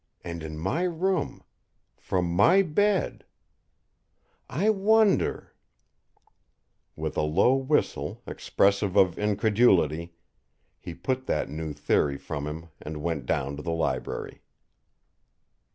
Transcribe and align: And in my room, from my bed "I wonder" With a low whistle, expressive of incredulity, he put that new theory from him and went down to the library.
And 0.23 0.41
in 0.41 0.57
my 0.57 0.81
room, 0.81 1.43
from 1.95 2.25
my 2.33 2.63
bed 2.63 3.23
"I 4.49 4.71
wonder" 4.71 5.53
With 6.95 7.15
a 7.17 7.21
low 7.21 7.53
whistle, 7.53 8.23
expressive 8.25 8.97
of 8.97 9.19
incredulity, 9.19 10.15
he 10.79 10.95
put 10.95 11.27
that 11.27 11.49
new 11.51 11.71
theory 11.71 12.17
from 12.17 12.47
him 12.47 12.69
and 12.81 13.03
went 13.03 13.27
down 13.27 13.55
to 13.57 13.61
the 13.61 13.73
library. 13.73 14.41